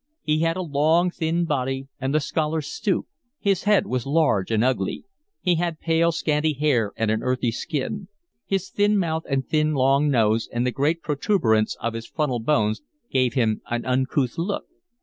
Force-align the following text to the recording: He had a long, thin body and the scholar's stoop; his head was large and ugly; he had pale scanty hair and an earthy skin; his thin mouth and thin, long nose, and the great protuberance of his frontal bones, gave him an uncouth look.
He 0.23 0.39
had 0.39 0.57
a 0.57 0.63
long, 0.63 1.11
thin 1.11 1.45
body 1.45 1.87
and 1.99 2.11
the 2.11 2.19
scholar's 2.19 2.65
stoop; 2.65 3.05
his 3.39 3.65
head 3.65 3.85
was 3.85 4.07
large 4.07 4.49
and 4.49 4.63
ugly; 4.63 5.05
he 5.39 5.57
had 5.61 5.79
pale 5.79 6.11
scanty 6.11 6.53
hair 6.53 6.91
and 6.95 7.11
an 7.11 7.21
earthy 7.21 7.51
skin; 7.51 8.07
his 8.47 8.71
thin 8.71 8.97
mouth 8.97 9.25
and 9.29 9.47
thin, 9.47 9.75
long 9.75 10.09
nose, 10.09 10.49
and 10.51 10.65
the 10.65 10.71
great 10.71 11.03
protuberance 11.03 11.77
of 11.79 11.93
his 11.93 12.07
frontal 12.07 12.39
bones, 12.39 12.81
gave 13.11 13.35
him 13.35 13.61
an 13.69 13.85
uncouth 13.85 14.39
look. 14.39 14.65